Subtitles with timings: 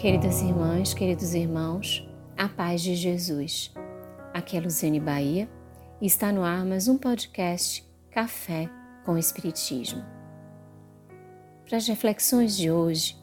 [0.00, 3.74] Queridas irmãs, queridos irmãos, a paz de Jesus.
[4.32, 5.48] Aqui é Luciane Bahia
[6.00, 8.70] e está no ar mais um podcast Café
[9.04, 10.04] com Espiritismo.
[11.66, 13.16] Para as reflexões de hoje,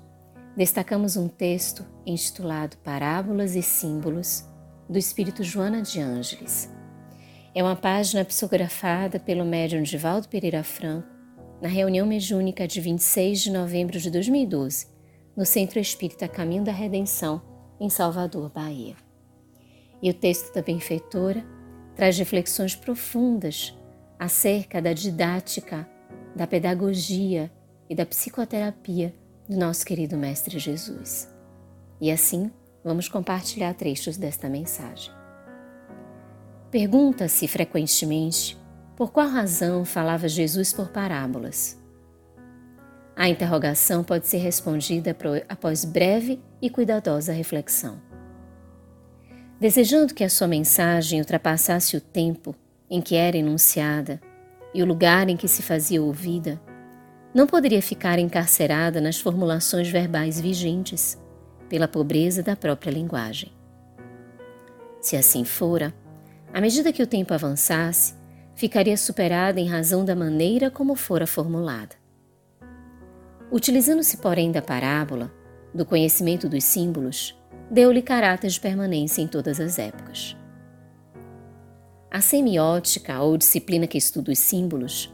[0.58, 4.44] destacamos um texto intitulado Parábolas e Símbolos
[4.90, 6.70] do Espírito Joana de Ângeles.
[7.56, 11.08] É uma página psicografada pelo médium Divaldo Pereira Franco
[11.62, 14.94] na reunião mediúnica de 26 de novembro de 2012
[15.36, 17.42] no Centro Espírita Caminho da Redenção,
[17.80, 18.96] em Salvador, Bahia.
[20.02, 21.46] E o texto da benfeitora
[21.96, 23.78] traz reflexões profundas
[24.20, 25.88] acerca da didática,
[26.36, 27.52] da pedagogia
[27.90, 29.14] e da psicoterapia
[29.48, 31.30] do nosso querido Mestre Jesus.
[32.00, 32.52] E assim,
[32.84, 35.14] vamos compartilhar trechos desta mensagem.
[36.72, 38.58] Pergunta-se frequentemente
[38.96, 41.80] por qual razão falava Jesus por parábolas.
[43.16, 45.16] A interrogação pode ser respondida
[45.48, 48.02] após breve e cuidadosa reflexão.
[49.58, 52.54] Desejando que a sua mensagem ultrapassasse o tempo
[52.90, 54.20] em que era enunciada
[54.74, 56.60] e o lugar em que se fazia ouvida,
[57.34, 61.18] não poderia ficar encarcerada nas formulações verbais vigentes,
[61.70, 63.52] pela pobreza da própria linguagem.
[65.02, 65.94] Se assim fora,
[66.54, 68.14] à medida que o tempo avançasse,
[68.56, 72.05] ficaria superada em razão da maneira como fora formulada.
[73.56, 75.32] Utilizando-se, porém, da parábola,
[75.74, 77.34] do conhecimento dos símbolos,
[77.72, 80.36] deu-lhe caráter de permanência em todas as épocas.
[82.12, 85.10] A semiótica, ou disciplina que estuda os símbolos,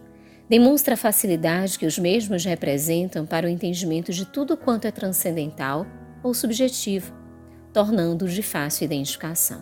[0.50, 5.86] demonstra a facilidade que os mesmos representam para o entendimento de tudo quanto é transcendental
[6.24, 7.14] ou subjetivo,
[7.72, 9.62] tornando-os de fácil identificação.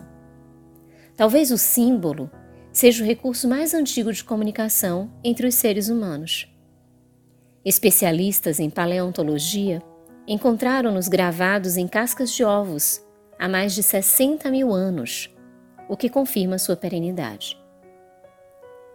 [1.14, 2.30] Talvez o símbolo
[2.72, 6.50] seja o recurso mais antigo de comunicação entre os seres humanos.
[7.64, 9.82] Especialistas em paleontologia
[10.26, 13.04] encontraram-nos gravados em cascas de ovos
[13.38, 15.34] há mais de 60 mil anos,
[15.88, 17.60] o que confirma sua perenidade.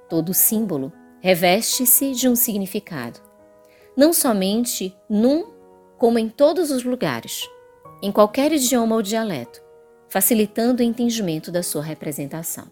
[0.09, 3.19] Todo símbolo reveste-se de um significado,
[3.95, 5.51] não somente num,
[5.97, 7.47] como em todos os lugares,
[8.01, 9.61] em qualquer idioma ou dialeto,
[10.09, 12.65] facilitando o entendimento da sua representação.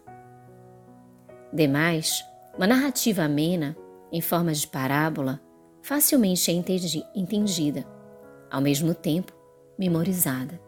[1.52, 2.24] Demais,
[2.56, 3.76] uma narrativa amena,
[4.10, 5.40] em forma de parábola,
[5.84, 7.84] facilmente entendida,
[8.50, 9.34] ao mesmo tempo
[9.78, 10.58] memorizada.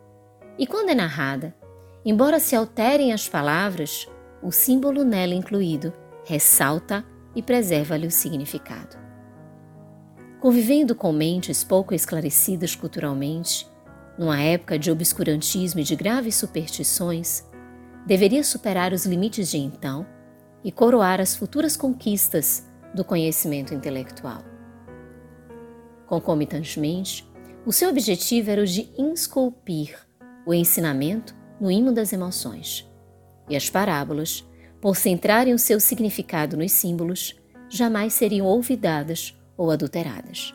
[0.59, 1.56] E quando é narrada,
[2.04, 4.06] embora se alterem as palavras,
[4.43, 5.91] o símbolo nela incluído
[6.27, 7.03] ressalta
[7.34, 8.99] e preserva-lhe o significado.
[10.38, 13.66] Convivendo com mentes pouco esclarecidas culturalmente,
[14.19, 17.43] numa época de obscurantismo e de graves superstições,
[18.06, 20.06] deveria superar os limites de então
[20.62, 24.56] e coroar as futuras conquistas do conhecimento intelectual.
[26.06, 27.28] Concomitantemente,
[27.65, 29.99] o seu objetivo era o de insculpir
[30.47, 32.89] o ensinamento no imo das emoções.
[33.49, 34.45] E as parábolas,
[34.81, 37.34] por centrarem o seu significado nos símbolos,
[37.69, 40.55] jamais seriam olvidadas ou adulteradas.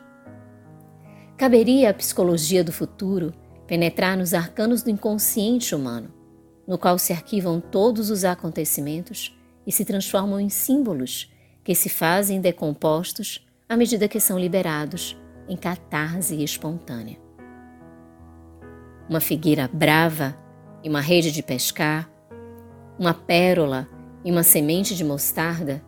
[1.38, 3.34] Caberia à psicologia do futuro
[3.68, 6.14] penetrar nos arcanos do inconsciente humano,
[6.66, 11.32] no qual se arquivam todos os acontecimentos e se transformam em símbolos
[11.64, 15.21] que se fazem decompostos à medida que são liberados
[15.52, 17.18] em catarse espontânea.
[19.10, 20.34] Uma figueira brava
[20.82, 22.10] e uma rede de pescar,
[22.98, 23.86] uma pérola
[24.24, 25.84] e uma semente de mostarda,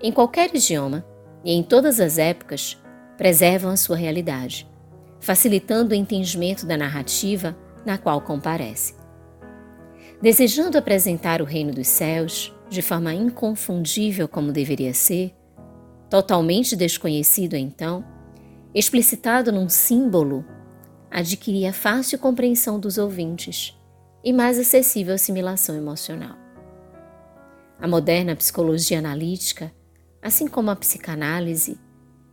[0.00, 1.04] em qualquer idioma
[1.44, 2.80] e em todas as épocas,
[3.16, 4.70] preservam a sua realidade,
[5.18, 8.94] facilitando o entendimento da narrativa na qual comparece.
[10.22, 15.34] Desejando apresentar o reino dos céus de forma inconfundível como deveria ser,
[16.08, 18.04] totalmente desconhecido então,
[18.74, 20.44] explicitado num símbolo,
[21.10, 23.74] adquiria fácil compreensão dos ouvintes
[24.22, 26.36] e mais acessível assimilação emocional.
[27.80, 29.72] A moderna psicologia analítica,
[30.20, 31.78] assim como a psicanálise,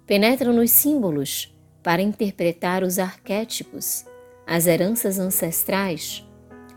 [0.06, 4.06] penetram nos símbolos para interpretar os arquétipos,
[4.46, 6.28] as heranças ancestrais,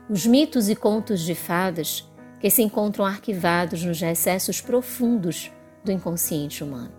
[0.08, 2.08] os mitos e contos de fadas
[2.40, 5.50] que se encontram arquivados nos recessos profundos
[5.84, 6.97] do inconsciente humano.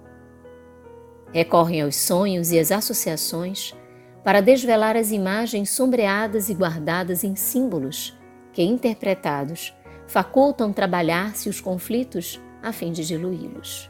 [1.31, 3.75] Recorrem aos sonhos e às associações
[4.23, 8.17] para desvelar as imagens sombreadas e guardadas em símbolos
[8.51, 9.73] que, interpretados,
[10.07, 13.89] facultam trabalhar-se os conflitos a fim de diluí-los.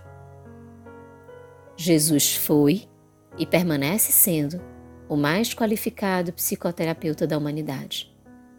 [1.76, 2.88] Jesus foi
[3.38, 4.62] e permanece sendo
[5.08, 8.14] o mais qualificado psicoterapeuta da humanidade,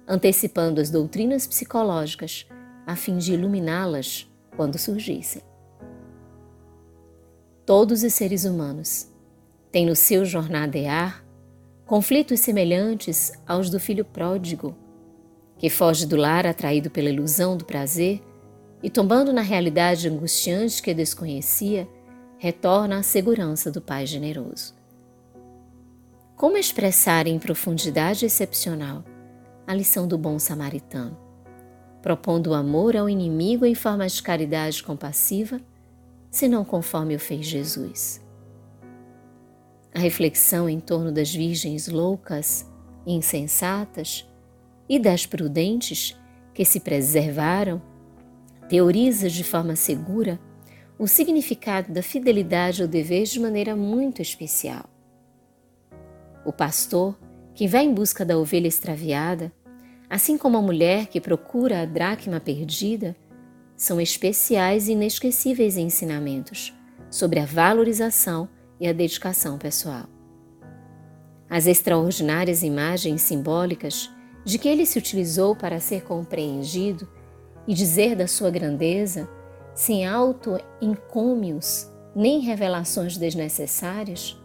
[0.09, 2.47] antecipando as doutrinas psicológicas
[2.87, 5.43] a fim de iluminá-las quando surgissem.
[7.71, 9.07] Todos os seres humanos
[9.71, 11.25] têm no seu jornadear
[11.87, 14.77] conflitos semelhantes aos do filho pródigo,
[15.57, 18.21] que foge do lar atraído pela ilusão do prazer
[18.83, 21.89] e, tombando na realidade angustiante que desconhecia,
[22.39, 24.75] retorna à segurança do Pai generoso.
[26.37, 29.05] Como expressar em profundidade excepcional
[29.65, 31.17] a lição do bom samaritano,
[32.03, 35.61] propondo o amor ao inimigo em forma de caridade compassiva,
[36.31, 38.25] senão conforme o fez Jesus?
[39.95, 42.67] A reflexão em torno das virgens loucas
[43.05, 44.29] e insensatas
[44.89, 46.17] e das prudentes
[46.55, 47.83] que se preservaram
[48.69, 50.39] teoriza de forma segura
[50.99, 54.85] o significado da fidelidade ao dever de maneira muito especial.
[56.45, 57.19] O pastor,
[57.55, 59.53] que vai em busca da ovelha extraviada,
[60.09, 63.17] assim como a mulher que procura a dracma perdida,
[63.81, 66.71] são especiais e inesquecíveis ensinamentos
[67.11, 68.47] sobre a valorização
[68.79, 70.05] e a dedicação pessoal.
[71.49, 74.11] As extraordinárias imagens simbólicas
[74.45, 77.09] de que ele se utilizou para ser compreendido
[77.67, 79.27] e dizer da sua grandeza,
[79.75, 84.39] sem auto-encômios nem revelações desnecessárias,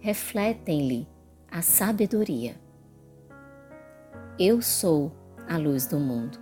[0.00, 1.06] refletem-lhe
[1.48, 2.56] a sabedoria.
[4.36, 5.12] Eu sou
[5.48, 6.39] a luz do mundo.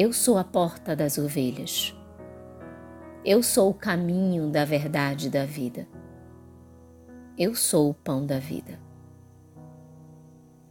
[0.00, 1.92] Eu sou a porta das ovelhas.
[3.24, 5.88] Eu sou o caminho da verdade da vida.
[7.36, 8.78] Eu sou o pão da vida.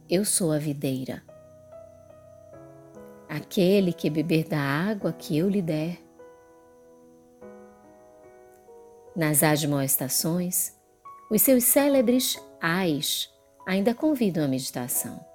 [0.08, 1.22] Eu sou a videira.
[3.28, 5.98] Aquele que beber da água que eu lhe der.
[9.14, 10.74] Nas admoestações,
[11.30, 13.30] os seus célebres ais
[13.66, 15.27] ainda convidam à meditação.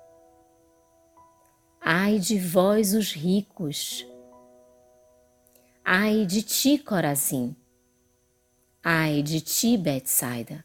[1.85, 4.07] Ai de vós, os ricos!
[5.83, 7.53] Ai de ti, Corazim!
[8.81, 10.63] Ai de ti, Betsaida!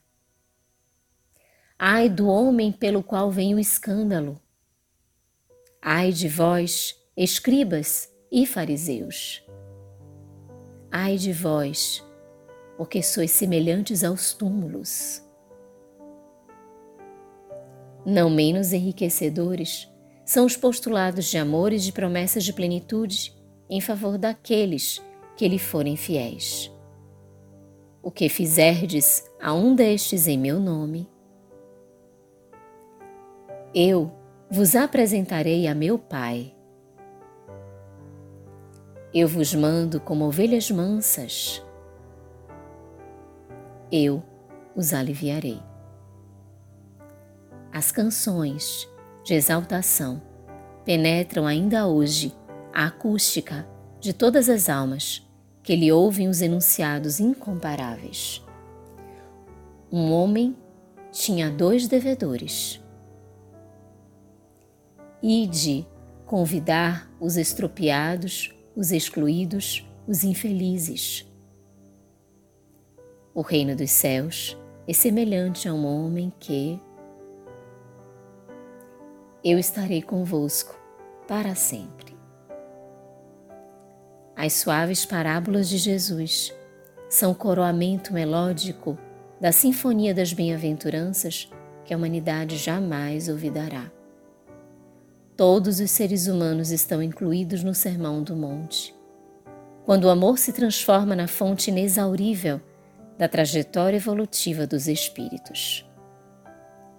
[1.77, 4.41] Ai do homem pelo qual vem o escândalo!
[5.83, 9.45] Ai de vós, escribas e fariseus!
[10.89, 12.01] Ai de vós,
[12.77, 15.21] porque sois semelhantes aos túmulos.
[18.07, 19.89] Não menos enriquecedores
[20.29, 23.35] são os postulados de amor e de promessas de plenitude
[23.67, 25.03] em favor daqueles
[25.35, 26.71] que lhe forem fiéis.
[28.03, 31.09] O que fizerdes a um destes em meu nome,
[33.75, 34.13] eu
[34.51, 36.55] vos apresentarei a meu Pai.
[39.15, 41.65] Eu vos mando como ovelhas mansas.
[43.91, 44.23] Eu
[44.77, 45.63] os aliviarei.
[47.73, 48.87] As canções
[49.29, 50.23] de exaltação
[50.87, 52.35] penetram ainda hoje
[52.73, 53.69] a acústica
[54.01, 55.23] de todas as almas
[55.63, 58.43] que lhe ouvem os enunciados incomparáveis.
[59.93, 60.57] Um homem
[61.13, 62.81] tinha dois devedores.
[65.23, 65.87] Ide
[66.25, 71.31] convidar os estropiados os excluídos, os infelizes.
[73.35, 76.81] O reino dos céus é semelhante a um homem que
[79.45, 80.79] eu estarei convosco
[81.27, 82.17] para sempre.
[84.37, 86.55] As suaves parábolas de Jesus
[87.09, 88.99] são o coroamento melódico
[89.41, 91.51] da sinfonia das bem-aventuranças
[91.85, 93.91] que a humanidade jamais ouvidará.
[95.37, 98.95] Todos os seres humanos estão incluídos no Sermão do Monte.
[99.85, 102.61] Quando o amor se transforma na fonte inexaurível
[103.17, 105.89] da trajetória evolutiva dos espíritos.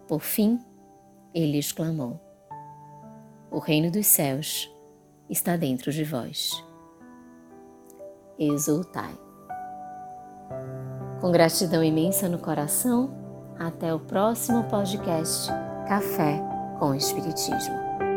[0.08, 0.60] Por fim,
[1.34, 2.20] ele exclamou:
[3.52, 4.72] O reino dos céus
[5.28, 6.52] está dentro de vós.
[8.38, 9.18] Exultai.
[11.20, 13.12] Com gratidão imensa no coração,
[13.58, 15.50] até o próximo podcast
[15.88, 16.40] Café
[16.80, 18.09] com Espiritismo.